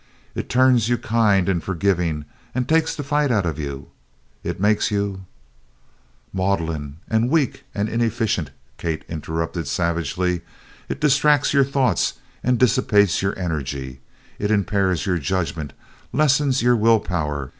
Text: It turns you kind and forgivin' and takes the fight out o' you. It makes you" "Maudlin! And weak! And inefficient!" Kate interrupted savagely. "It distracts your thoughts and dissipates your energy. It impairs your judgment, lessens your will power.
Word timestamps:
It 0.33 0.49
turns 0.49 0.89
you 0.89 0.97
kind 0.97 1.47
and 1.47 1.63
forgivin' 1.63 2.25
and 2.55 2.67
takes 2.67 2.95
the 2.95 3.03
fight 3.03 3.29
out 3.29 3.45
o' 3.45 3.51
you. 3.53 3.89
It 4.43 4.59
makes 4.59 4.89
you" 4.89 5.25
"Maudlin! 6.33 6.97
And 7.07 7.29
weak! 7.29 7.65
And 7.75 7.87
inefficient!" 7.87 8.49
Kate 8.79 9.05
interrupted 9.07 9.67
savagely. 9.67 10.41
"It 10.89 10.99
distracts 10.99 11.53
your 11.53 11.65
thoughts 11.65 12.15
and 12.43 12.57
dissipates 12.57 13.21
your 13.21 13.37
energy. 13.37 13.99
It 14.39 14.49
impairs 14.49 15.05
your 15.05 15.19
judgment, 15.19 15.71
lessens 16.11 16.63
your 16.63 16.75
will 16.75 16.99
power. 16.99 17.49